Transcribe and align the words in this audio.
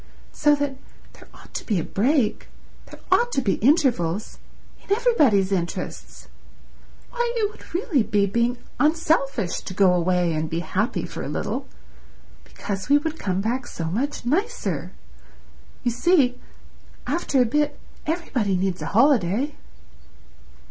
So 0.31 0.55
that 0.55 0.77
there 1.13 1.27
ought 1.31 1.53
to 1.53 1.63
be 1.63 1.79
a 1.79 1.83
break, 1.83 2.47
there 2.87 2.99
ought 3.11 3.31
to 3.33 3.39
be 3.43 3.57
intervals—in 3.61 4.91
everybody's 4.91 5.51
interests. 5.51 6.27
Why, 7.11 7.31
it 7.35 7.51
would 7.51 7.75
really 7.75 8.01
be 8.01 8.25
being 8.25 8.57
unselfish 8.79 9.59
to 9.59 9.75
go 9.75 9.93
away 9.93 10.33
and 10.33 10.49
be 10.49 10.61
happy 10.61 11.05
for 11.05 11.21
a 11.21 11.29
little, 11.29 11.67
because 12.43 12.89
we 12.89 12.97
would 12.97 13.19
come 13.19 13.41
back 13.41 13.67
so 13.67 13.85
much 13.91 14.25
nicer. 14.25 14.91
You 15.83 15.91
see, 15.91 16.39
after 17.05 17.39
a 17.39 17.45
bit 17.45 17.77
everybody 18.07 18.57
needs 18.57 18.81
a 18.81 18.87
holiday." 18.87 19.53